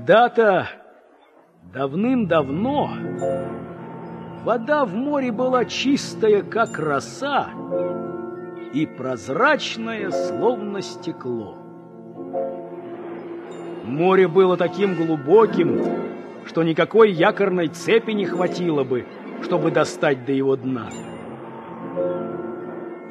Когда-то, 0.00 0.66
давным-давно, 1.74 2.90
вода 4.44 4.86
в 4.86 4.94
море 4.94 5.30
была 5.30 5.66
чистая, 5.66 6.42
как 6.42 6.78
роса, 6.78 7.50
и 8.72 8.86
прозрачная, 8.86 10.10
словно 10.10 10.80
стекло. 10.80 11.54
Море 13.84 14.26
было 14.26 14.56
таким 14.56 14.94
глубоким, 14.94 15.84
что 16.46 16.62
никакой 16.62 17.10
якорной 17.10 17.68
цепи 17.68 18.12
не 18.12 18.24
хватило 18.24 18.84
бы, 18.84 19.04
чтобы 19.42 19.70
достать 19.70 20.24
до 20.24 20.32
его 20.32 20.56
дна. 20.56 20.88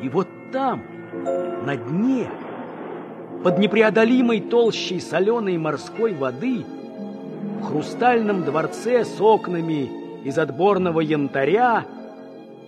И 0.02 0.10
вот 0.10 0.28
там, 0.52 0.82
на 1.68 1.78
дне, 1.78 2.32
под 3.44 3.60
непреодолимой 3.60 4.42
толщей 4.42 5.00
соленой 5.00 5.56
морской 5.60 6.16
воды, 6.16 6.66
в 7.60 7.64
хрустальном 7.64 8.44
дворце 8.44 9.04
с 9.04 9.20
окнами 9.20 9.90
из 10.24 10.38
отборного 10.38 11.02
янтаря 11.02 11.86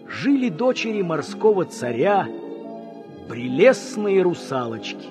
жили 0.07 0.49
дочери 0.49 1.01
морского 1.01 1.65
царя, 1.65 2.27
прелестные 3.29 4.21
русалочки. 4.21 5.07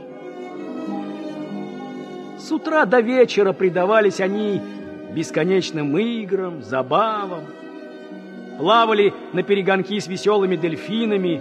С 2.38 2.52
утра 2.52 2.84
до 2.84 3.00
вечера 3.00 3.52
предавались 3.52 4.20
они 4.20 4.60
бесконечным 5.14 5.96
играм, 5.98 6.62
забавам, 6.62 7.44
плавали 8.58 9.14
на 9.32 9.42
перегонки 9.42 9.98
с 9.98 10.06
веселыми 10.06 10.56
дельфинами 10.56 11.40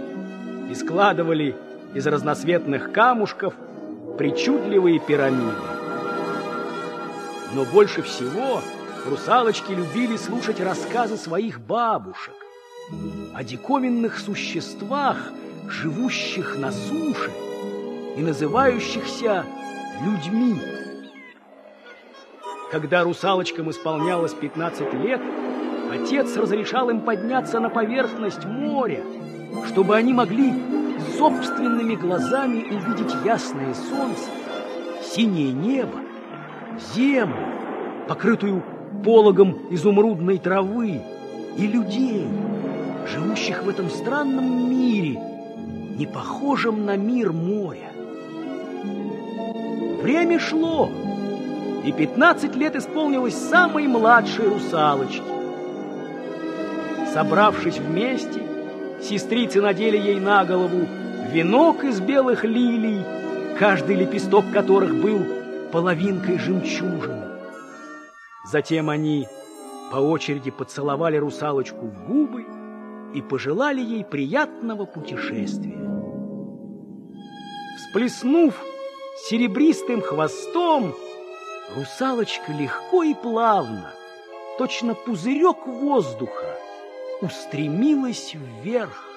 и 0.70 0.74
складывали 0.74 1.54
из 1.94 2.06
разноцветных 2.06 2.92
камушков 2.92 3.54
причудливые 4.16 4.98
пирамиды. 4.98 5.79
Но 7.52 7.64
больше 7.64 8.02
всего 8.02 8.62
русалочки 9.06 9.72
любили 9.72 10.16
слушать 10.16 10.60
рассказы 10.60 11.16
своих 11.16 11.60
бабушек 11.60 12.34
о 13.34 13.42
диковинных 13.42 14.18
существах, 14.18 15.16
живущих 15.68 16.56
на 16.58 16.70
суше 16.70 17.30
и 18.16 18.22
называющихся 18.22 19.44
людьми. 20.04 20.60
Когда 22.70 23.02
русалочкам 23.02 23.70
исполнялось 23.70 24.32
15 24.32 24.94
лет, 24.94 25.20
отец 25.92 26.36
разрешал 26.36 26.88
им 26.90 27.00
подняться 27.00 27.58
на 27.58 27.68
поверхность 27.68 28.44
моря, 28.44 29.02
чтобы 29.68 29.96
они 29.96 30.12
могли 30.12 30.52
собственными 31.18 31.96
глазами 31.96 32.62
увидеть 32.72 33.14
ясное 33.24 33.74
солнце, 33.74 34.30
синее 35.02 35.52
небо, 35.52 35.98
землю, 36.94 37.46
покрытую 38.08 38.62
пологом 39.04 39.56
изумрудной 39.70 40.38
травы, 40.38 41.00
и 41.56 41.66
людей, 41.66 42.26
живущих 43.06 43.62
в 43.62 43.68
этом 43.68 43.90
странном 43.90 44.70
мире, 44.70 45.20
не 45.96 46.06
похожем 46.06 46.84
на 46.86 46.96
мир 46.96 47.32
моря. 47.32 47.90
Время 50.02 50.38
шло, 50.38 50.88
и 51.84 51.92
пятнадцать 51.92 52.56
лет 52.56 52.76
исполнилось 52.76 53.34
самой 53.34 53.86
младшей 53.86 54.48
русалочке. 54.48 55.22
Собравшись 57.12 57.78
вместе, 57.78 58.40
сестрицы 59.02 59.60
надели 59.60 59.96
ей 59.96 60.20
на 60.20 60.44
голову 60.44 60.86
венок 61.32 61.84
из 61.84 62.00
белых 62.00 62.44
лилий, 62.44 63.02
каждый 63.58 63.96
лепесток 63.96 64.44
которых 64.52 64.94
был 64.94 65.39
половинкой 65.72 66.38
жемчужины. 66.38 67.26
Затем 68.50 68.90
они 68.90 69.26
по 69.92 69.96
очереди 69.96 70.50
поцеловали 70.50 71.16
русалочку 71.16 71.86
в 71.86 72.06
губы 72.06 72.46
и 73.14 73.22
пожелали 73.22 73.80
ей 73.80 74.04
приятного 74.04 74.84
путешествия. 74.84 75.78
Всплеснув 77.76 78.54
серебристым 79.28 80.00
хвостом, 80.00 80.94
Русалочка 81.76 82.52
легко 82.52 83.04
и 83.04 83.14
плавно, 83.14 83.94
точно 84.58 84.94
пузырек 84.94 85.66
воздуха, 85.66 86.58
устремилась 87.20 88.34
вверх. 88.34 89.09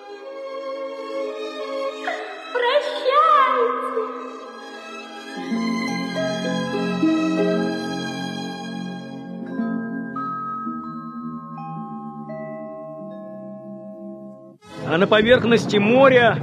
На 15.03 15.08
поверхности 15.08 15.75
моря 15.75 16.40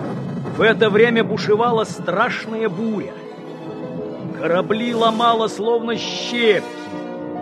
в 0.58 0.60
это 0.60 0.90
время 0.90 1.24
бушевала 1.24 1.84
страшная 1.84 2.68
буря. 2.68 3.14
Корабли 4.38 4.94
ломало 4.94 5.48
словно 5.48 5.96
щепки, 5.96 6.68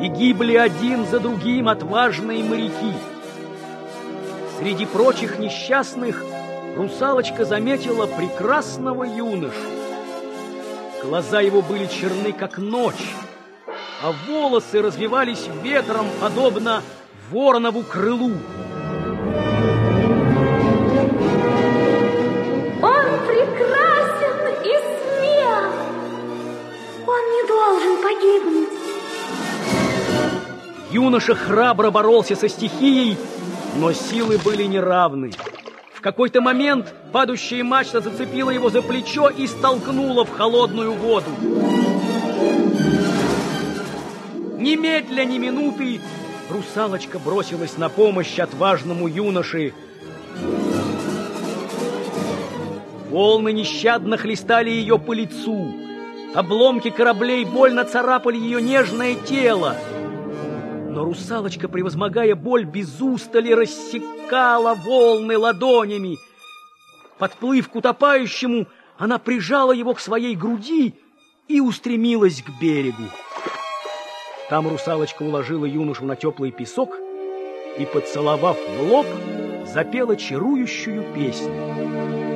и 0.00 0.06
гибли 0.06 0.54
один 0.54 1.06
за 1.06 1.18
другим 1.18 1.66
отважные 1.66 2.44
моряки. 2.44 2.92
Среди 4.60 4.86
прочих 4.86 5.40
несчастных 5.40 6.22
русалочка 6.76 7.44
заметила 7.44 8.06
прекрасного 8.06 9.02
юношу. 9.02 9.58
Глаза 11.02 11.40
его 11.40 11.62
были 11.62 11.86
черны, 11.86 12.32
как 12.32 12.58
ночь, 12.58 13.12
а 14.04 14.12
волосы 14.28 14.80
развивались 14.80 15.48
ветром, 15.64 16.06
подобно 16.20 16.80
воронову 17.32 17.82
крылу. 17.82 18.34
Должен 27.48 28.02
погибнуть. 28.02 28.68
Юноша 30.90 31.34
храбро 31.34 31.90
боролся 31.90 32.36
со 32.36 32.48
стихией, 32.48 33.16
но 33.76 33.92
силы 33.92 34.38
были 34.38 34.64
неравны. 34.64 35.32
В 35.92 36.00
какой-то 36.00 36.40
момент 36.40 36.94
падающая 37.12 37.64
мачта 37.64 38.00
зацепила 38.00 38.50
его 38.50 38.70
за 38.70 38.82
плечо 38.82 39.28
и 39.28 39.46
столкнула 39.46 40.24
в 40.24 40.30
холодную 40.30 40.92
воду. 40.92 41.30
Немедля, 44.58 45.24
ни 45.24 45.38
минуты 45.38 46.00
русалочка 46.50 47.18
бросилась 47.18 47.76
на 47.76 47.88
помощь 47.88 48.38
отважному 48.38 49.08
юноше. 49.08 49.72
Волны 53.10 53.52
нещадно 53.52 54.16
хлестали 54.16 54.70
ее 54.70 54.98
по 54.98 55.12
лицу. 55.12 55.87
Обломки 56.34 56.90
кораблей 56.90 57.44
больно 57.44 57.84
царапали 57.84 58.36
ее 58.36 58.60
нежное 58.60 59.14
тело. 59.14 59.76
Но 60.90 61.04
русалочка, 61.04 61.68
превозмогая 61.68 62.34
боль, 62.34 62.64
без 62.64 63.00
устали 63.00 63.52
рассекала 63.52 64.74
волны 64.74 65.38
ладонями. 65.38 66.18
Подплыв 67.18 67.68
к 67.68 67.76
утопающему, 67.76 68.66
она 68.98 69.18
прижала 69.18 69.72
его 69.72 69.94
к 69.94 70.00
своей 70.00 70.36
груди 70.36 70.94
и 71.46 71.60
устремилась 71.60 72.42
к 72.42 72.60
берегу. 72.60 73.04
Там 74.50 74.68
русалочка 74.68 75.22
уложила 75.22 75.64
юношу 75.64 76.04
на 76.04 76.16
теплый 76.16 76.52
песок 76.52 76.96
и, 77.78 77.86
поцеловав 77.86 78.58
в 78.58 78.90
лоб, 78.90 79.06
запела 79.66 80.16
чарующую 80.16 81.04
песню. 81.14 82.27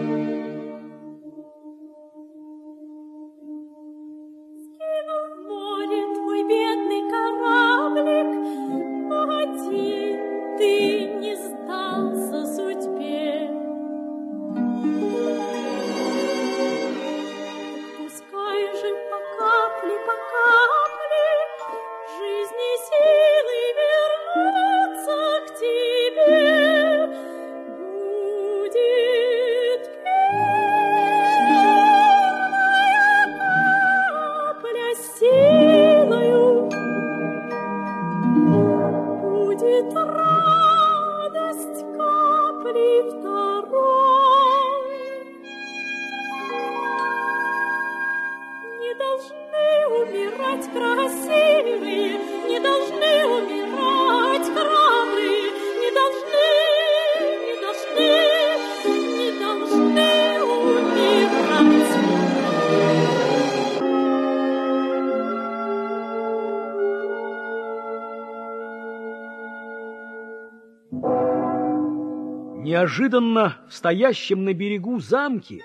Неожиданно 72.63 73.57
в 73.69 73.75
стоящем 73.75 74.45
на 74.45 74.55
берегу 74.55 75.01
замке 75.01 75.65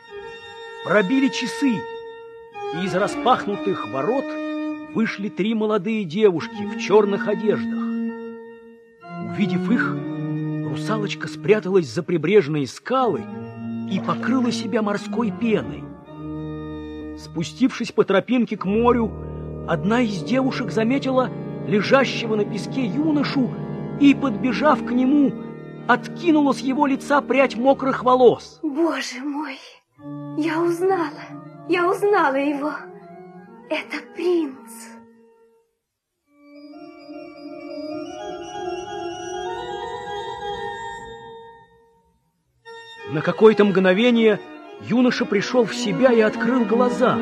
пробили 0.83 1.27
часы, 1.27 1.75
и 2.73 2.85
из 2.85 2.95
распахнутых 2.95 3.87
ворот 3.93 4.25
вышли 4.95 5.29
три 5.29 5.53
молодые 5.53 6.05
девушки 6.05 6.63
в 6.65 6.79
черных 6.79 7.27
одеждах. 7.27 7.83
Увидев 9.29 9.69
их, 9.69 9.95
русалочка 10.71 11.27
спряталась 11.27 11.85
за 11.85 12.01
прибрежные 12.01 12.65
скалы 12.65 13.21
и 13.91 13.99
покрыла 13.99 14.51
себя 14.51 14.81
морской 14.81 15.31
пеной. 15.31 15.83
Спустившись 17.19 17.91
по 17.91 18.05
тропинке 18.05 18.57
к 18.57 18.65
морю, 18.65 19.11
одна 19.69 20.01
из 20.01 20.23
девушек 20.23 20.71
заметила 20.71 21.29
лежащего 21.67 22.35
на 22.35 22.43
песке 22.43 22.83
юношу 22.83 23.51
и, 24.01 24.15
подбежав 24.15 24.83
к 24.83 24.89
нему, 24.89 25.46
откинула 25.87 26.53
с 26.53 26.59
его 26.59 26.85
лица 26.85 27.21
прядь 27.21 27.55
мокрых 27.55 28.03
волос. 28.03 28.59
Боже 28.61 29.19
мой, 29.23 29.57
я 30.37 30.61
узнала, 30.61 31.23
я 31.69 31.89
узнала 31.89 32.35
его. 32.35 32.73
Это 33.69 33.97
принц. 34.15 34.57
На 43.09 43.21
какое-то 43.21 43.63
мгновение 43.63 44.39
юноша 44.81 45.25
пришел 45.25 45.63
в 45.63 45.73
себя 45.73 46.11
и 46.11 46.19
открыл 46.19 46.65
глаза. 46.65 47.17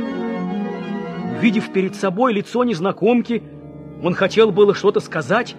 Увидев 1.37 1.71
перед 1.71 1.95
собой 1.95 2.33
лицо 2.33 2.63
незнакомки, 2.63 3.43
он 4.03 4.15
хотел 4.15 4.51
было 4.51 4.73
что-то 4.73 4.99
сказать, 4.99 5.55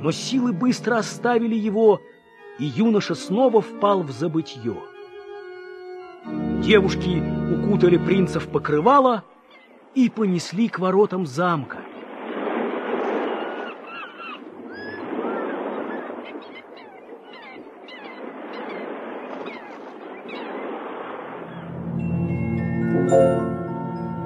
но 0.00 0.10
силы 0.10 0.52
быстро 0.52 0.96
оставили 0.96 1.54
его, 1.54 2.00
и 2.58 2.64
юноша 2.64 3.14
снова 3.14 3.60
впал 3.60 4.02
в 4.02 4.10
забытье. 4.10 4.76
Девушки 6.62 7.22
укутали 7.52 7.96
принца 7.96 8.38
в 8.38 8.48
покрывало 8.48 9.24
и 9.94 10.08
понесли 10.08 10.68
к 10.68 10.78
воротам 10.78 11.26
замка. 11.26 11.78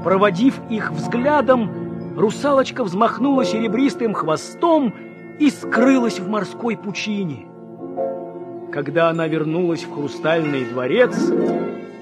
Проводив 0.04 0.60
их 0.70 0.92
взглядом, 0.92 2.16
русалочка 2.16 2.84
взмахнула 2.84 3.44
серебристым 3.44 4.14
хвостом 4.14 4.94
и 5.40 5.50
скрылась 5.50 6.20
в 6.20 6.28
морской 6.28 6.76
пучине. 6.76 7.55
Когда 8.76 9.08
она 9.08 9.26
вернулась 9.26 9.84
в 9.84 9.94
хрустальный 9.94 10.66
дворец, 10.66 11.16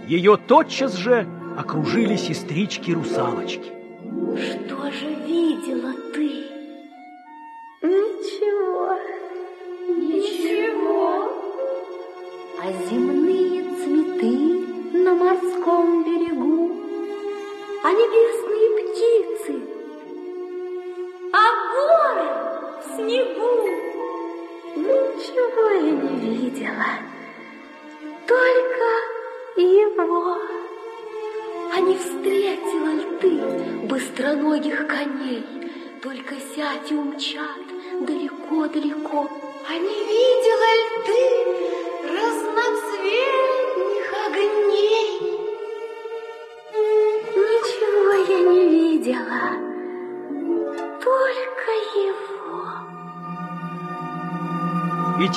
ее 0.09 0.37
тотчас 0.37 0.97
же 0.97 1.25
окружили 1.57 2.17
сестрички-русалочки. 2.17 3.84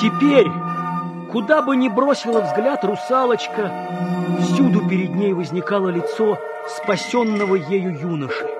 Теперь, 0.00 0.50
куда 1.30 1.62
бы 1.62 1.76
ни 1.76 1.88
бросила 1.88 2.40
взгляд 2.40 2.84
русалочка, 2.84 3.72
всюду 4.40 4.88
перед 4.88 5.14
ней 5.14 5.32
возникало 5.32 5.88
лицо 5.88 6.38
спасенного 6.68 7.56
ею 7.56 7.98
юноши. 7.98 8.57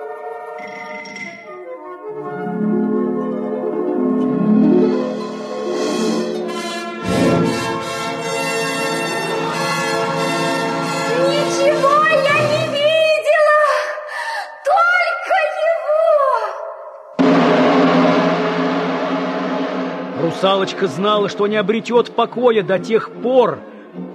Его. 20.69 20.79
Русалочка 20.79 20.87
знала, 20.87 21.29
что 21.29 21.47
не 21.47 21.57
обретет 21.57 22.15
покоя 22.15 22.63
до 22.63 22.79
тех 22.79 23.11
пор, 23.21 23.59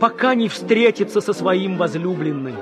пока 0.00 0.34
не 0.34 0.48
встретится 0.48 1.20
со 1.20 1.32
своим 1.32 1.76
возлюбленным. 1.76 2.56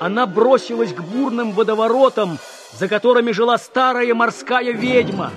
Она 0.00 0.26
бросилась 0.26 0.92
к 0.92 1.00
бурным 1.00 1.52
водоворотам, 1.52 2.38
за 2.72 2.88
которыми 2.88 3.32
жила 3.32 3.58
старая 3.58 4.14
морская 4.14 4.72
ведьма. 4.72 5.30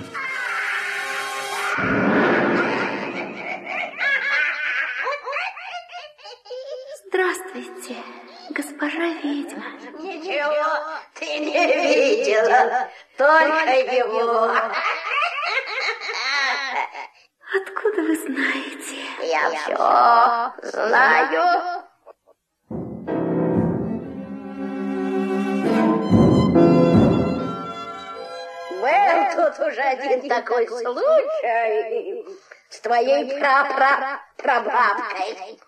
Здравствуйте, 7.06 7.96
госпожа 8.50 9.08
ведьма. 9.22 9.64
Ничего 10.00 10.68
ты 11.14 11.38
не 11.38 11.66
видела, 11.66 12.88
только 13.16 13.96
его. 13.96 14.44
Откуда 14.44 14.87
Я 19.28 19.50
все 19.50 19.76
знаю. 20.72 21.84
Был 28.80 29.36
тут 29.36 29.60
уже 29.66 29.82
один 29.82 30.26
такой 30.30 30.66
случай 30.66 32.24
с 32.70 32.80
твоей 32.80 33.38
пра-пра-прабабкой. 33.38 35.60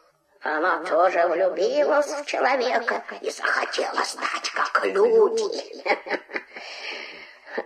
Она 0.43 0.79
тоже 0.85 1.29
влюбилась 1.29 2.07
в 2.07 2.25
человека 2.25 3.05
и 3.21 3.29
захотела 3.31 4.03
стать 4.05 4.51
как 4.55 4.87
люди. 4.87 5.85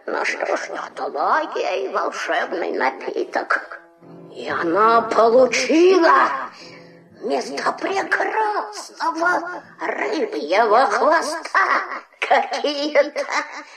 Ну 0.06 0.24
что 0.24 0.56
ж, 0.56 0.70
это 0.70 1.10
магия 1.10 1.84
и 1.84 1.88
волшебный 1.88 2.72
напиток. 2.72 3.83
И 4.34 4.48
она 4.48 5.00
получила 5.02 6.50
вместо 7.20 7.72
прекрасного 7.72 9.62
рыбьего 9.80 10.86
хвоста 10.86 11.84
какие-то 12.18 13.24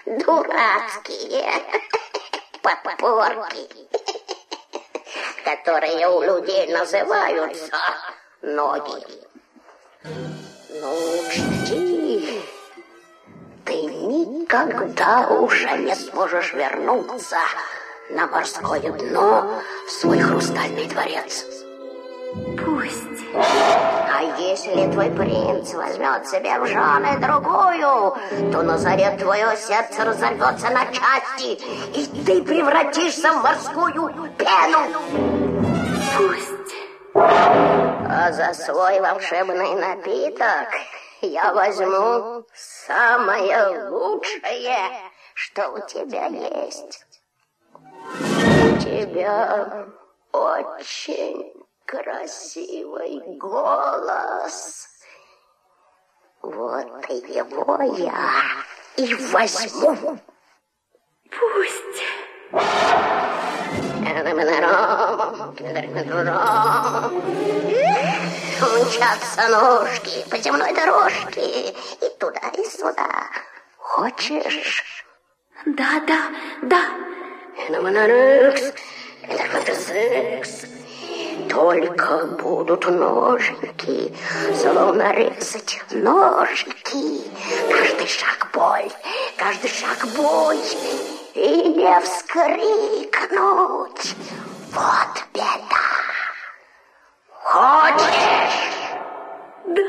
дурацкие 0.08 1.64
подпорки, 2.64 3.70
которые 5.46 6.08
у 6.08 6.24
людей 6.24 6.74
называются 6.74 7.78
ноги. 8.42 9.06
Ну, 10.04 11.20
учти, 11.20 12.42
ты 13.64 13.74
никогда 13.84 15.28
уже 15.28 15.78
не 15.78 15.94
сможешь 15.94 16.54
вернуться 16.54 17.38
на 18.10 18.28
морское 18.28 18.92
дно 18.92 19.62
в 19.86 19.92
свой 19.92 20.20
хрустальный 20.20 20.86
дворец. 20.88 21.46
Пусть. 22.64 23.04
А 23.36 24.22
если 24.38 24.92
твой 24.92 25.10
принц 25.12 25.74
возьмет 25.74 26.28
себе 26.28 26.60
в 26.60 26.68
жены 26.68 27.18
другую, 27.20 28.16
то 28.52 28.62
на 28.64 28.78
заре 28.78 29.12
твое 29.18 29.56
сердце 29.58 30.06
разорвется 30.06 30.70
на 30.70 30.86
части, 30.86 31.60
и 31.98 32.24
ты 32.26 32.44
превратишься 32.44 33.32
в 33.34 33.44
морскую 33.44 34.32
пену. 34.38 34.80
Пусть. 36.18 36.76
А 37.14 38.32
за 38.32 38.54
свой 38.54 39.00
волшебный 39.02 39.76
напиток 39.76 40.70
я 41.22 41.54
возьму 41.54 42.46
самое 42.54 43.90
лучшее, 43.90 44.78
что 45.34 45.70
у 45.70 45.80
тебя 45.88 46.28
есть. 46.28 47.07
Тебя 48.80 49.88
очень 50.32 51.54
красивый 51.86 53.22
голос. 53.38 54.88
Вот 56.42 57.10
его 57.10 57.82
я 57.98 58.44
и 58.98 59.14
возьму. 59.32 60.20
Пусть. 61.30 62.04
Мчатся 68.60 69.48
ножки 69.50 70.30
по 70.30 70.38
земной 70.38 70.74
дорожке 70.74 71.72
и 71.72 72.10
туда, 72.20 72.50
и 72.58 72.64
сюда. 72.64 73.26
Хочешь? 73.78 75.04
Да, 75.66 76.00
да, 76.08 76.32
да. 76.62 77.17
Только 81.50 82.26
будут 82.42 82.86
ножики, 82.88 84.14
словно 84.56 85.12
резать 85.12 85.80
ножики. 85.92 87.22
Каждый 87.70 88.08
шаг 88.08 88.50
боль, 88.54 88.92
каждый 89.38 89.70
шаг 89.70 90.08
бой. 90.16 90.58
И 91.34 91.70
не 91.70 92.00
вскрикнуть. 92.02 93.48
Вот 94.72 95.26
беда. 95.34 95.88
Хочешь? 97.44 98.78
Да, 99.66 99.82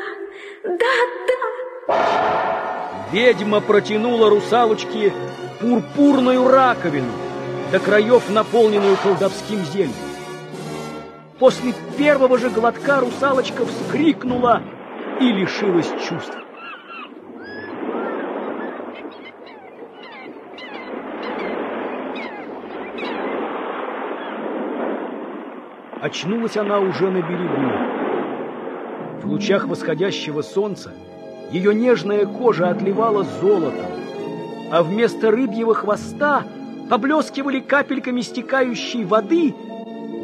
да, 0.64 0.94
да. 1.88 1.98
Ведьма 3.12 3.60
протянула 3.60 4.30
русалочке 4.30 5.12
пурпурную 5.60 6.48
раковину, 6.48 7.12
до 7.70 7.78
краев 7.80 8.30
наполненную 8.30 8.96
колдовским 8.96 9.64
зельем. 9.72 9.92
После 11.38 11.72
первого 11.96 12.38
же 12.38 12.50
глотка 12.50 13.00
русалочка 13.00 13.64
вскрикнула 13.64 14.62
и 15.20 15.30
лишилась 15.30 15.90
чувств. 16.08 16.36
Очнулась 26.00 26.56
она 26.56 26.78
уже 26.78 27.10
на 27.10 27.22
берегу. 27.22 27.98
В 29.22 29.26
лучах 29.26 29.66
восходящего 29.66 30.42
солнца 30.42 30.92
ее 31.50 31.74
нежная 31.74 32.24
кожа 32.24 32.70
отливала 32.70 33.24
золотом, 33.24 33.90
а 34.70 34.82
вместо 34.82 35.30
рыбьего 35.30 35.74
хвоста 35.74 36.44
поблескивали 36.88 37.60
капельками 37.60 38.20
стекающей 38.20 39.04
воды 39.04 39.54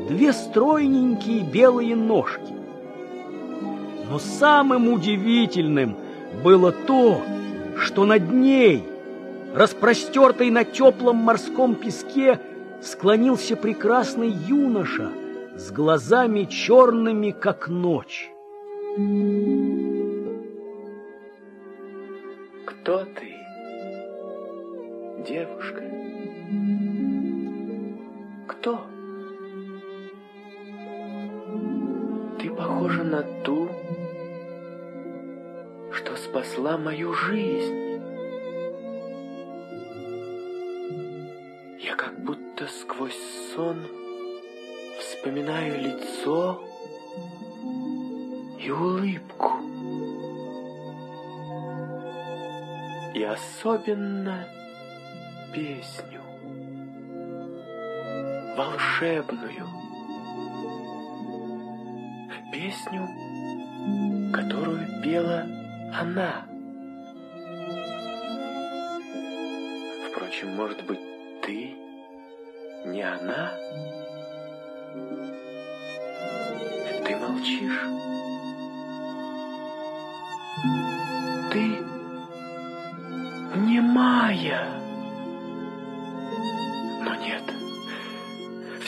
две 0.09 0.33
стройненькие 0.33 1.43
белые 1.43 1.97
ножки. 1.97 2.55
Но 4.11 4.19
самым 4.19 4.89
удивительным 4.89 5.97
было 6.43 6.73
то, 6.73 7.23
что 7.79 8.05
над 8.05 8.31
ней, 8.31 8.85
распростертой 9.55 10.51
на 10.51 10.65
теплом 10.65 11.17
морском 11.17 11.75
песке, 11.75 12.41
склонился 12.83 13.57
прекрасный 13.57 14.29
юноша 14.29 15.11
с 15.57 15.71
глазами 15.71 16.45
черными, 16.45 17.31
как 17.31 17.69
ночь. 17.69 18.31
Кто 22.67 23.05
ты, 23.05 23.35
девушка? 25.27 26.14
Кто? 28.65 28.81
Ты 32.39 32.49
похожа 32.49 33.05
на 33.05 33.23
ту, 33.43 33.69
что 35.93 36.17
спасла 36.17 36.79
мою 36.79 37.13
жизнь. 37.13 38.01
Я 41.79 41.95
как 41.95 42.19
будто 42.25 42.67
сквозь 42.67 43.21
сон 43.55 43.83
вспоминаю 44.99 45.83
лицо 45.83 46.65
и 48.59 48.71
улыбку. 48.71 49.53
И 53.15 53.23
особенно 53.25 54.49
песню, 55.53 56.14
волшебную, 58.57 59.69
песню, 62.53 63.09
которую 64.33 65.03
пела 65.03 65.47
она. 65.93 66.47
Впрочем, 70.09 70.55
может 70.55 70.85
быть, 70.87 71.01
ты 71.43 71.75
не 72.87 73.03
она? 73.03 73.53
Ты 77.05 77.17
молчишь. 77.17 77.81
Ты 81.53 81.79
немая. 83.57 84.84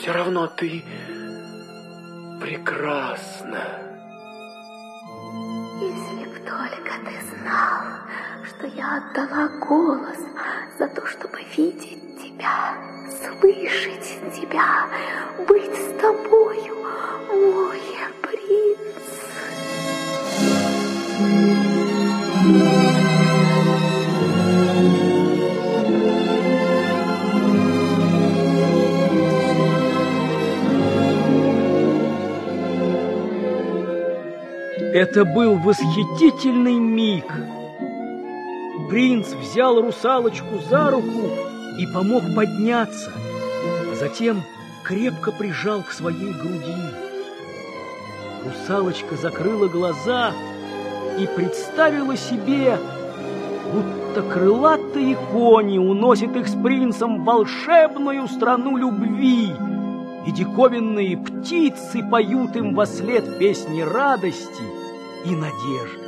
Все 0.06 0.12
равно 0.12 0.46
ты 0.46 0.84
прекрасна. 2.40 3.58
Если 5.80 6.26
б 6.26 6.38
только 6.48 6.92
ты 7.04 7.40
знал, 7.40 7.82
что 8.44 8.68
я 8.68 8.98
отдала 8.98 9.48
голос 9.66 10.18
за 10.78 10.86
то, 10.86 11.04
чтобы 11.08 11.40
видеть 11.56 12.22
тебя, 12.22 12.78
слышать 13.10 14.16
тебя, 14.32 14.86
быть 15.48 15.74
с 15.74 16.00
тобою, 16.00 16.76
мой 17.28 17.80
принц. 18.22 18.35
Это 34.98 35.26
был 35.26 35.58
восхитительный 35.58 36.78
миг. 36.78 37.30
Принц 38.88 39.26
взял 39.34 39.78
русалочку 39.78 40.58
за 40.70 40.90
руку 40.90 41.28
и 41.78 41.86
помог 41.92 42.22
подняться, 42.34 43.12
а 43.92 43.94
затем 43.94 44.42
крепко 44.84 45.32
прижал 45.32 45.82
к 45.82 45.90
своей 45.90 46.32
груди. 46.32 46.80
Русалочка 48.46 49.16
закрыла 49.16 49.68
глаза 49.68 50.32
и 51.20 51.26
представила 51.26 52.16
себе, 52.16 52.78
будто 53.74 54.22
крылатые 54.22 55.14
кони 55.30 55.76
уносят 55.76 56.34
их 56.36 56.48
с 56.48 56.54
принцем 56.54 57.20
в 57.20 57.24
волшебную 57.26 58.26
страну 58.28 58.78
любви, 58.78 59.50
и 60.26 60.32
диковинные 60.32 61.18
птицы 61.18 62.02
поют 62.02 62.56
им 62.56 62.74
во 62.74 62.86
след 62.86 63.38
песни 63.38 63.82
радости 63.82 64.85
и 65.26 65.36
надежды. 65.36 66.06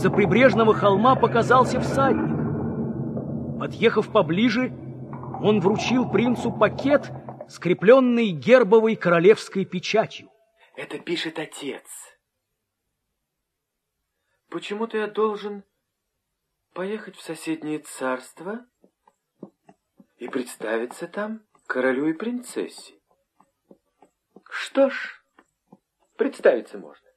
Из-за 0.00 0.10
прибрежного 0.10 0.72
холма 0.72 1.14
показался 1.14 1.78
всадник. 1.78 3.58
Подъехав 3.58 4.08
поближе, 4.08 4.72
он 5.42 5.60
вручил 5.60 6.08
принцу 6.08 6.50
пакет, 6.50 7.12
скрепленный 7.50 8.30
гербовой 8.30 8.96
королевской 8.96 9.66
печатью. 9.66 10.29
Это 10.80 10.98
пишет 10.98 11.38
отец. 11.38 11.84
Почему-то 14.48 14.96
я 14.96 15.08
должен 15.08 15.62
поехать 16.72 17.16
в 17.16 17.22
соседнее 17.22 17.80
царство 17.80 18.66
и 20.16 20.26
представиться 20.26 21.06
там 21.06 21.46
королю 21.66 22.08
и 22.08 22.14
принцессе. 22.14 22.98
Что 24.48 24.88
ж, 24.88 25.22
представиться 26.16 26.78
можно. 26.78 27.10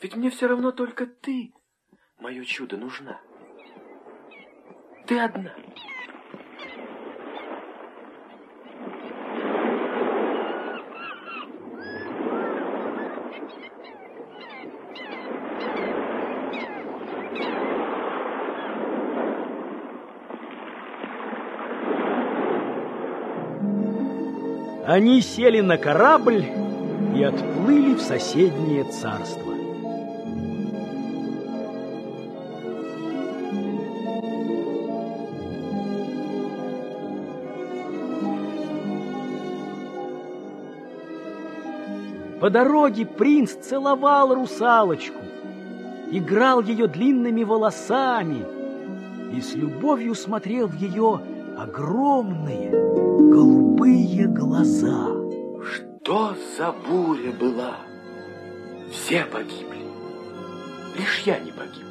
Ведь 0.00 0.16
мне 0.16 0.30
все 0.30 0.48
равно 0.48 0.72
только 0.72 1.06
ты, 1.06 1.54
мое 2.16 2.44
чудо, 2.44 2.76
нужна. 2.76 3.22
Ты 5.06 5.20
одна. 5.20 5.54
Они 24.88 25.20
сели 25.20 25.60
на 25.60 25.76
корабль 25.76 26.46
и 27.14 27.22
отплыли 27.22 27.94
в 27.94 28.00
соседнее 28.00 28.84
царство. 28.84 29.52
По 42.40 42.48
дороге 42.48 43.04
принц 43.04 43.52
целовал 43.56 44.34
русалочку, 44.34 45.20
играл 46.10 46.62
ее 46.62 46.86
длинными 46.86 47.44
волосами 47.44 48.42
и 49.36 49.42
с 49.42 49.54
любовью 49.54 50.14
смотрел 50.14 50.66
в 50.66 50.76
ее 50.76 51.20
огромные 51.58 52.70
голубые 52.70 54.26
глаза. 54.28 55.08
Что 55.60 56.36
за 56.56 56.72
буря 56.72 57.32
была? 57.32 57.76
Все 58.92 59.24
погибли. 59.24 59.84
Лишь 60.96 61.22
я 61.24 61.38
не 61.40 61.50
погиб. 61.50 61.86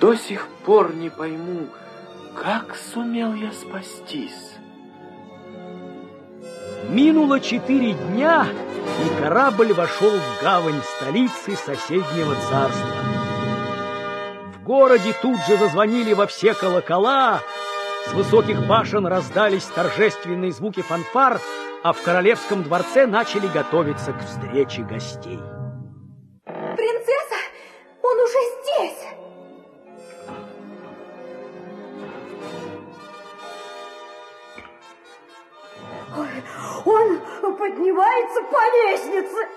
До 0.00 0.16
сих 0.16 0.48
пор 0.66 0.94
не 0.94 1.10
пойму, 1.10 1.68
как 2.34 2.74
сумел 2.74 3.34
я 3.34 3.52
спастись. 3.52 4.56
Минуло 6.88 7.40
четыре 7.40 7.94
дня, 7.94 8.46
и 9.04 9.22
корабль 9.22 9.72
вошел 9.72 10.10
в 10.10 10.42
гавань 10.42 10.82
столицы 10.96 11.56
соседнего 11.56 12.34
царства. 12.50 12.94
В 14.54 14.64
городе 14.64 15.14
тут 15.22 15.38
же 15.46 15.56
зазвонили 15.56 16.12
во 16.12 16.26
все 16.26 16.52
колокола, 16.52 17.40
с 18.06 18.12
высоких 18.12 18.66
башен 18.66 19.06
раздались 19.06 19.64
торжественные 19.64 20.52
звуки 20.52 20.82
фанфар, 20.82 21.40
а 21.82 21.92
в 21.92 22.02
королевском 22.02 22.62
дворце 22.62 23.06
начали 23.06 23.46
готовиться 23.46 24.12
к 24.12 24.20
встрече 24.24 24.82
гостей. 24.82 25.38
Принцесса, 26.44 27.36
он 28.02 28.18
уже 28.20 28.38
здесь! 28.62 29.04
Он 36.84 37.56
поднимается 37.56 38.42
по 38.42 38.60
лестнице. 38.76 39.48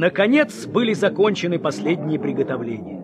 Наконец 0.00 0.66
были 0.66 0.94
закончены 0.94 1.58
последние 1.58 2.18
приготовления. 2.18 3.02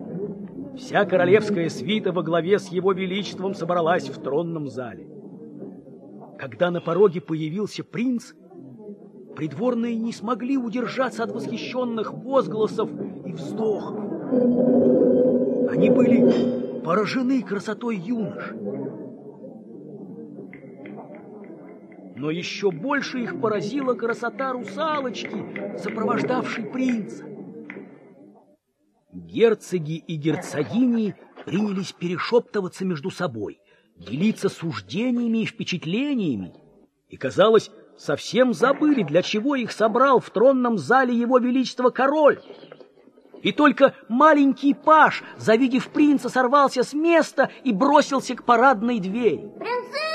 Вся 0.75 1.05
королевская 1.05 1.69
свита 1.69 2.11
во 2.11 2.23
главе 2.23 2.57
с 2.57 2.69
его 2.69 2.91
величеством 2.91 3.53
собралась 3.53 4.09
в 4.09 4.19
тронном 4.19 4.67
зале. 4.67 5.07
Когда 6.39 6.71
на 6.71 6.81
пороге 6.81 7.21
появился 7.21 7.83
принц, 7.83 8.33
придворные 9.35 9.95
не 9.95 10.11
смогли 10.11 10.57
удержаться 10.57 11.23
от 11.23 11.31
восхищенных 11.31 12.15
возгласов 12.15 12.89
и 13.27 13.31
вздохов. 13.31 13.99
Они 15.69 15.91
были 15.91 16.81
поражены 16.83 17.43
красотой 17.43 17.97
юнош. 17.97 18.55
Но 22.17 22.31
еще 22.31 22.71
больше 22.71 23.19
их 23.19 23.39
поразила 23.39 23.93
красота 23.93 24.51
русалочки, 24.51 25.77
сопровождавшей 25.77 26.65
принца. 26.65 27.23
Герцоги 29.13 29.97
и 29.97 30.15
герцогини 30.15 31.15
принялись 31.45 31.91
перешептываться 31.91 32.85
между 32.85 33.11
собой, 33.11 33.59
делиться 33.95 34.49
суждениями 34.49 35.43
и 35.43 35.45
впечатлениями. 35.45 36.55
И, 37.09 37.17
казалось, 37.17 37.69
совсем 37.97 38.53
забыли, 38.53 39.03
для 39.03 39.21
чего 39.21 39.55
их 39.55 39.71
собрал 39.71 40.19
в 40.19 40.31
тронном 40.31 40.79
зале 40.79 41.15
его 41.15 41.37
величество 41.37 41.91
король. 41.91 42.41
И 43.43 43.51
только 43.51 43.93
маленький 44.09 44.73
паш, 44.73 45.23
завидев 45.37 45.89
принца, 45.89 46.29
сорвался 46.29 46.81
с 46.81 46.93
места 46.93 47.51
и 47.63 47.71
бросился 47.71 48.33
к 48.35 48.43
парадной 48.43 48.99
двери. 48.99 49.51
Принцесса! 49.59 50.06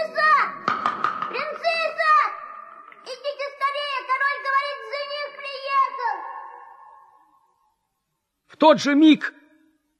Тот 8.63 8.81
же 8.81 8.95
миг 8.95 9.35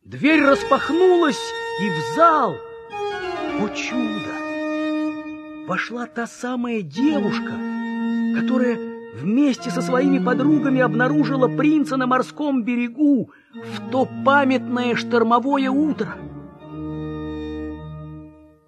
дверь 0.05 0.45
распахнулась, 0.45 1.53
и 1.81 1.91
в 1.91 2.15
зал, 2.15 2.55
о 3.61 3.69
чудо, 3.71 5.67
вошла 5.67 6.07
та 6.07 6.29
самая 6.29 6.83
девушка, 6.83 7.55
которая 8.39 8.79
вместе 9.17 9.69
со 9.69 9.83
своими 9.83 10.25
подругами 10.25 10.81
обнаружила 10.81 11.49
принца 11.49 11.97
на 11.97 12.07
морском 12.07 12.63
берегу 12.63 13.33
в 13.53 13.91
то 13.91 14.09
памятное 14.25 14.95
штормовое 14.95 15.69
утро. 15.69 16.15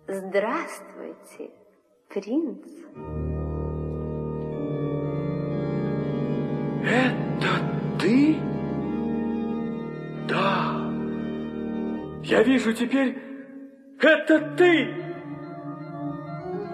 Здравствуйте, 0.09 1.53
принц. 2.09 2.67
Это 6.83 7.49
ты? 8.01 8.54
Да. 10.29 10.81
Я 12.23 12.43
вижу 12.43 12.73
теперь, 12.73 13.19
это 14.01 14.41
ты! 14.57 15.05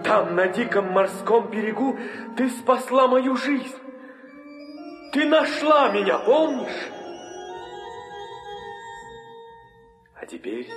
Там, 0.03 0.35
на 0.35 0.47
диком 0.47 0.91
морском 0.91 1.49
берегу, 1.51 1.97
ты 2.37 2.49
спасла 2.49 3.07
мою 3.07 3.35
жизнь. 3.35 3.75
Ты 5.13 5.25
нашла 5.25 5.91
меня, 5.91 6.17
помнишь? 6.19 6.89
А 10.15 10.25
теперь 10.25 10.69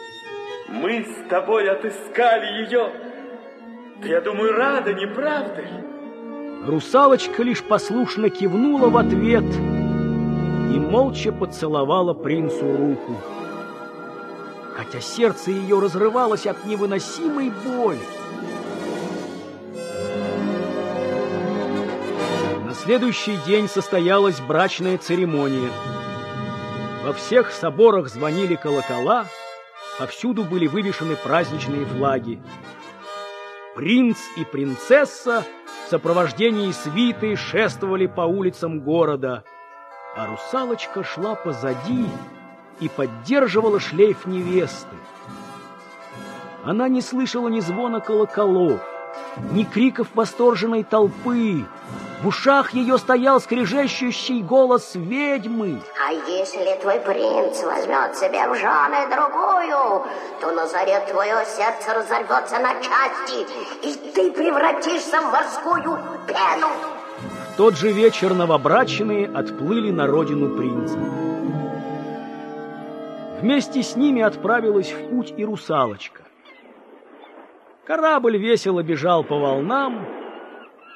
мы 0.68 1.04
с 1.04 1.28
тобой 1.28 1.70
отыскали 1.70 2.64
ее. 2.64 2.90
Ты, 4.02 4.08
я 4.08 4.20
думаю, 4.20 4.52
рада, 4.52 4.92
не 4.92 5.06
правда 5.06 5.62
ли? 5.62 6.66
Русалочка 6.66 7.42
лишь 7.42 7.62
послушно 7.62 8.30
кивнула 8.30 8.88
в 8.88 8.96
ответ 8.96 9.44
и 10.72 10.78
молча 10.78 11.32
поцеловала 11.32 12.14
принцу 12.14 12.76
руку, 12.76 13.16
хотя 14.74 15.00
сердце 15.00 15.50
ее 15.50 15.78
разрывалось 15.78 16.46
от 16.46 16.64
невыносимой 16.64 17.50
боли. 17.50 17.98
На 22.66 22.74
следующий 22.74 23.36
день 23.46 23.68
состоялась 23.68 24.40
брачная 24.40 24.98
церемония. 24.98 25.70
Во 27.04 27.12
всех 27.12 27.52
соборах 27.52 28.08
звонили 28.08 28.54
колокола, 28.54 29.26
повсюду 29.98 30.42
были 30.44 30.66
вывешены 30.66 31.16
праздничные 31.16 31.84
флаги. 31.84 32.42
Принц 33.76 34.18
и 34.36 34.44
принцесса 34.44 35.44
в 35.86 35.90
сопровождении 35.90 36.72
свиты 36.72 37.36
шествовали 37.36 38.06
по 38.06 38.22
улицам 38.22 38.80
города, 38.80 39.44
а 40.16 40.26
русалочка 40.26 41.02
шла 41.02 41.34
позади 41.34 42.08
и 42.80 42.88
поддерживала 42.88 43.80
шлейф 43.80 44.26
невесты. 44.26 44.96
Она 46.64 46.88
не 46.88 47.02
слышала 47.02 47.48
ни 47.48 47.60
звона 47.60 48.00
колоколов, 48.00 48.80
ни 49.52 49.64
криков 49.64 50.08
восторженной 50.14 50.84
толпы. 50.84 51.66
В 52.22 52.28
ушах 52.28 52.72
ее 52.72 52.96
стоял 52.96 53.38
скрежещущий 53.38 54.40
голос 54.40 54.92
ведьмы. 54.94 55.82
А 56.08 56.12
если 56.12 56.80
твой 56.80 57.00
принц 57.00 57.62
возьмет 57.62 58.16
себе 58.16 58.48
в 58.48 58.54
жены 58.54 59.06
другую, 59.14 60.06
то 60.40 60.52
на 60.52 60.66
заре 60.66 61.00
твое 61.00 61.44
сердце 61.44 61.92
разорвется 61.92 62.58
на 62.60 62.72
части, 62.76 63.46
и 63.82 64.12
ты 64.12 64.32
превратишься 64.32 65.20
в 65.20 65.32
морскую 65.32 65.98
пену. 66.26 66.93
Тот 67.56 67.76
же 67.76 67.92
вечер 67.92 68.34
новобрачные 68.34 69.28
отплыли 69.28 69.92
на 69.92 70.08
родину 70.08 70.56
принца. 70.56 70.98
Вместе 73.40 73.84
с 73.84 73.94
ними 73.94 74.22
отправилась 74.22 74.90
в 74.90 75.10
путь 75.10 75.32
и 75.36 75.44
русалочка. 75.44 76.22
Корабль 77.86 78.38
весело 78.38 78.82
бежал 78.82 79.22
по 79.22 79.38
волнам, 79.38 80.04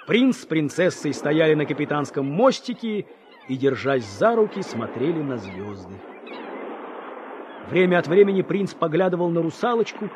принц 0.09 0.39
с 0.39 0.47
принцессой 0.47 1.15
стояли 1.15 1.55
на 1.55 1.65
капитанском 1.65 2.27
мостике 2.27 3.07
и, 3.49 3.57
держась 3.57 4.05
за 4.05 4.35
руки, 4.35 4.61
смотрели 4.63 5.23
на 5.23 5.39
звезды. 5.39 5.95
Время 7.71 7.99
от 7.99 8.09
времени 8.09 8.43
принц 8.43 8.75
поглядывал 8.75 9.29
на 9.29 9.43
русалочку 9.43 10.11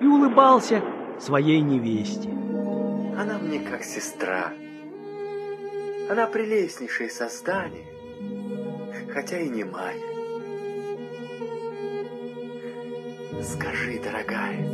и 0.00 0.06
улыбался 0.06 0.80
своей 1.18 1.60
невесте. 1.60 2.28
Она 3.18 3.38
мне 3.38 3.58
как 3.58 3.82
сестра. 3.82 4.52
Она 6.08 6.26
прелестнейшее 6.26 7.10
создание. 7.10 7.86
хотя 9.12 9.38
и 9.40 9.48
не 9.48 9.64
май. 9.64 9.96
Скажи, 13.42 13.98
дорогая, 13.98 14.68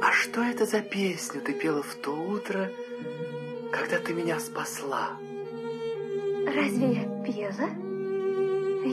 а 0.00 0.12
что 0.12 0.42
это 0.42 0.66
за 0.66 0.80
песню 0.80 1.40
ты 1.40 1.52
пела 1.52 1.82
в 1.82 1.94
то 1.96 2.10
утро, 2.10 2.70
когда 3.70 3.98
ты 3.98 4.14
меня 4.14 4.38
спасла? 4.40 5.10
Разве 6.46 6.92
я 6.92 7.24
пела? 7.24 7.68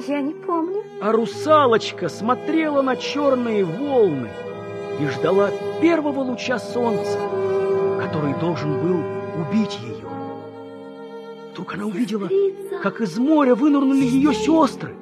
Я 0.07 0.21
не 0.21 0.33
помню. 0.33 0.83
А 1.01 1.11
русалочка 1.11 2.09
смотрела 2.09 2.81
на 2.81 2.95
черные 2.95 3.63
волны 3.63 4.29
и 4.99 5.07
ждала 5.07 5.51
первого 5.81 6.21
луча 6.21 6.59
солнца, 6.59 7.19
который 8.01 8.33
должен 8.39 8.79
был 8.79 9.03
убить 9.41 9.77
ее. 9.81 10.08
Вдруг 11.59 11.73
она 11.73 11.87
увидела, 11.87 12.29
как 12.81 13.01
из 13.01 13.17
моря 13.17 13.53
вынырнули 13.53 14.05
ее 14.05 14.33
сестры. 14.33 14.95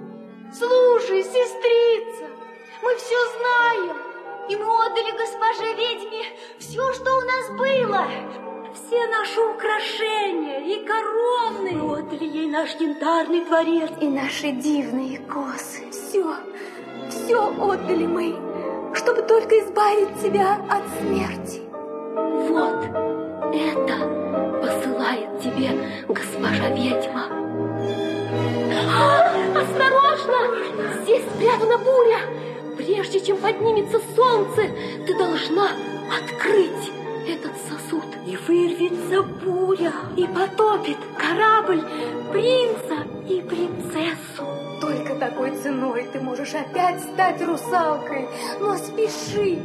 Слушай, 0.51 1.21
сестрица, 1.21 2.25
мы 2.81 2.95
все 2.95 3.15
знаем, 3.37 3.95
и 4.49 4.55
мы 4.55 4.65
отдали 4.65 5.11
госпоже 5.11 5.75
ведьме 5.75 6.23
все, 6.57 6.93
что 6.93 7.15
у 7.15 7.21
нас 7.21 7.49
было. 7.59 8.07
Все 8.73 9.05
наши 9.05 9.39
украшения 9.39 10.61
и 10.61 10.83
короны. 10.83 11.73
Мы 11.73 11.99
отдали 11.99 12.25
ей 12.25 12.47
наш 12.47 12.73
янтарный 12.77 13.45
дворец. 13.45 13.91
И 14.01 14.07
наши 14.07 14.49
дивные 14.49 15.19
косы. 15.19 15.91
Все, 15.91 16.37
все 17.11 17.37
отдали 17.37 18.07
мы, 18.07 18.35
чтобы 18.95 19.21
только 19.21 19.59
избавить 19.59 20.19
тебя 20.23 20.55
от 20.71 20.81
смерти. 20.99 21.61
Вот 22.49 22.83
это 23.53 24.16
тебе 25.57 25.71
госпожа 26.07 26.69
ведьма. 26.69 27.25
А, 28.89 29.33
осторожно! 29.59 31.01
Здесь 31.01 31.23
спрятана 31.35 31.77
буря. 31.77 32.19
Прежде 32.77 33.19
чем 33.19 33.37
поднимется 33.37 33.99
солнце, 34.15 34.69
ты 35.05 35.17
должна 35.17 35.69
открыть 36.15 36.91
этот 37.27 37.53
сосуд. 37.67 38.05
И 38.25 38.37
вырвется 38.37 39.23
буря, 39.23 39.93
и 40.15 40.27
потопит 40.27 40.97
корабль 41.17 41.81
принца 42.31 43.07
и 43.27 43.41
принцессу. 43.41 44.45
Только 44.81 45.15
такой 45.15 45.55
ценой 45.55 46.07
ты 46.13 46.19
можешь 46.19 46.53
опять 46.53 47.01
стать 47.01 47.41
русалкой. 47.41 48.27
Но 48.59 48.77
спеши. 48.77 49.59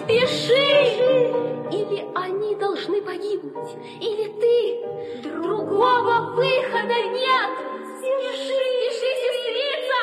Спеши! 0.00 1.53
Или 1.70 2.06
они 2.14 2.54
должны 2.56 3.00
погибнуть, 3.00 3.70
или 4.00 4.28
ты. 4.40 5.28
Другого 5.28 6.32
выхода 6.34 7.02
нет. 7.08 7.50
Спеши, 7.98 8.54
спеши, 8.54 9.10
сестрица! 9.24 9.98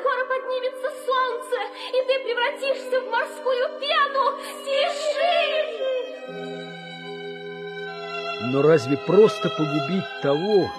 Скоро 0.00 0.22
поднимется 0.26 0.88
солнце, 1.06 1.56
и 1.88 1.98
ты 2.06 2.12
превратишься 2.24 3.00
в 3.00 3.06
морскую 3.10 3.64
пену. 3.80 4.24
Спеши! 4.60 5.26
Но 8.52 8.62
разве 8.62 8.96
просто 8.96 9.48
погубить 9.50 10.04
того, 10.22 10.70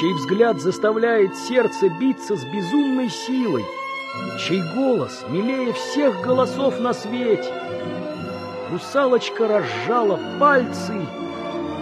чей 0.00 0.12
взгляд 0.14 0.60
заставляет 0.60 1.36
сердце 1.36 1.88
биться 1.88 2.36
с 2.36 2.44
безумной 2.44 3.08
силой, 3.08 3.64
чей 4.40 4.62
голос 4.74 5.24
милее 5.28 5.72
всех 5.72 6.20
голосов 6.20 6.78
на 6.80 6.92
свете? 6.92 7.52
Русалочка 8.70 9.46
разжала 9.46 10.18
пальцы 10.40 10.94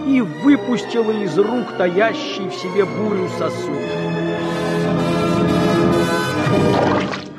и 0.05 0.21
выпустила 0.21 1.11
из 1.11 1.37
рук 1.37 1.77
таящий 1.77 2.49
в 2.49 2.53
себе 2.53 2.85
бурю 2.85 3.29
сосуд. 3.37 3.79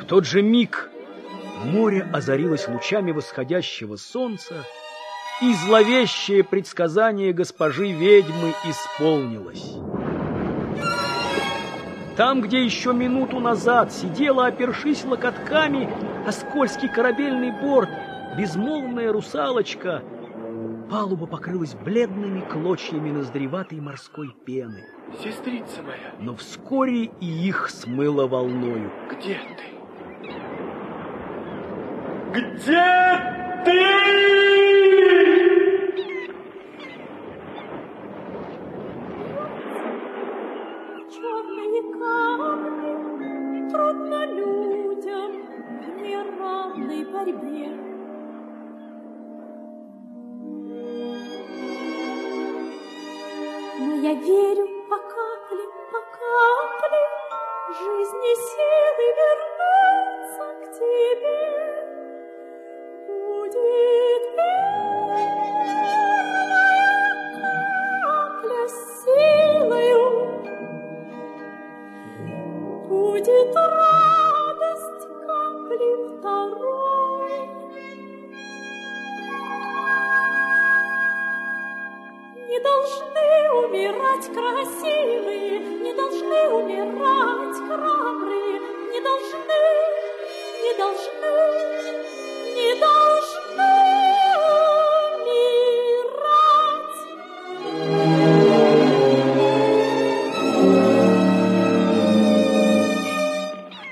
В 0.00 0.04
тот 0.06 0.24
же 0.24 0.42
миг 0.42 0.90
море 1.64 2.08
озарилось 2.12 2.68
лучами 2.68 3.12
восходящего 3.12 3.96
солнца, 3.96 4.64
и 5.42 5.52
зловещее 5.54 6.44
предсказание 6.44 7.32
госпожи 7.32 7.92
ведьмы 7.92 8.54
исполнилось. 8.64 9.76
Там, 12.16 12.40
где 12.40 12.64
еще 12.64 12.92
минуту 12.92 13.40
назад 13.40 13.92
сидела, 13.92 14.46
опершись 14.46 15.04
локотками, 15.04 15.90
о 16.26 16.32
скользкий 16.32 16.88
корабельный 16.88 17.50
борт, 17.50 17.90
безмолвная 18.36 19.12
русалочка, 19.12 20.02
палуба 20.90 21.26
покрылась 21.26 21.74
бледными 21.74 22.40
клочьями 22.40 23.10
ноздреватой 23.10 23.80
морской 23.80 24.34
пены. 24.44 24.84
Сестрица 25.22 25.82
моя, 25.82 26.14
Но 26.20 26.34
вскоре 26.34 27.04
и 27.20 27.26
их 27.48 27.68
смыло 27.70 28.26
волною. 28.26 28.90
где 29.10 29.38
ты? 29.56 30.30
Где 32.32 33.62
ты? 33.64 34.33
Должны 82.64 83.30
умирать 83.66 84.26
красивые, 84.32 85.58
не 85.82 85.92
должны 85.92 86.48
умирать 86.48 87.56
храбрые, 87.68 88.58
не 88.90 89.00
должны, 89.02 89.64
не 90.64 90.72
должны, 90.78 91.36
не 92.56 92.74
должны 92.80 93.74
умирать. 95.24 96.44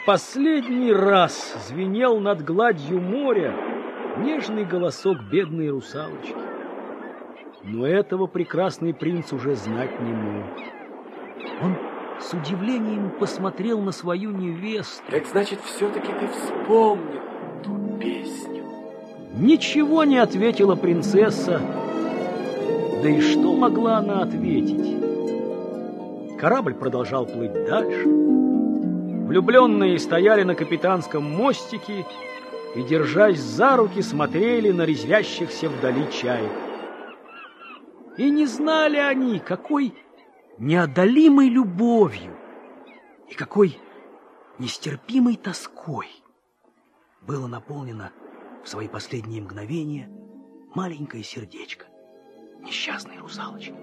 Последний 0.07 0.93
раз 0.93 1.55
звенел 1.69 2.21
над 2.21 2.43
гладью 2.43 3.01
моря 3.01 3.55
нежный 4.17 4.65
голосок 4.65 5.19
бедной 5.31 5.69
русалочки. 5.69 6.42
Но 7.65 7.87
этого 7.87 8.27
прекрасный 8.27 8.93
принц 8.93 9.33
уже 9.33 9.55
знать 9.55 10.01
не 10.01 10.13
мог. 10.13 10.45
Он 11.63 11.77
с 12.21 12.33
удивлением 12.33 13.11
посмотрел 13.11 13.81
на 13.81 13.93
свою 13.93 14.33
невесту. 14.33 15.05
Так 15.11 15.27
значит, 15.27 15.61
все-таки 15.61 16.09
ты 16.09 16.27
вспомнил 16.29 17.21
ту 17.63 17.99
песню. 18.01 18.65
Ничего 19.35 20.03
не 20.03 20.19
ответила 20.19 20.75
принцесса. 20.75 21.61
Да 23.03 23.09
и 23.09 23.21
что 23.21 23.53
могла 23.53 23.99
она 23.99 24.23
ответить? 24.23 24.97
Корабль 26.41 26.75
продолжал 26.75 27.27
плыть 27.27 27.53
дальше. 27.53 28.05
Влюбленные 28.07 30.01
стояли 30.01 30.43
на 30.43 30.57
капитанском 30.57 31.23
мостике 31.23 32.05
и, 32.75 32.83
держась 32.83 33.39
за 33.39 33.77
руки, 33.77 34.03
смотрели 34.03 34.73
на 34.73 34.83
резвящихся 34.85 35.69
вдали 35.69 36.11
чаек. 36.11 36.51
И 38.17 38.31
не 38.31 38.47
знали 38.47 38.99
они, 38.99 39.39
какой 39.39 39.95
неодолимой 40.59 41.49
любовью 41.49 42.37
и 43.29 43.35
какой 43.35 43.79
нестерпимой 44.59 45.37
тоской 45.37 46.09
было 47.23 47.47
наполнено 47.47 48.13
в 48.63 48.69
свои 48.69 48.89
последние 48.89 49.43
мгновения 49.43 50.11
маленькое 50.75 51.25
сердечко 51.25 51.87
несчастной 52.61 53.19
русалочки. 53.19 53.75